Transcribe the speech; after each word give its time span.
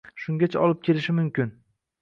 Shungacha 0.21 0.63
olib 0.69 0.81
kelishi 0.89 1.17
mumkin. 1.21 1.57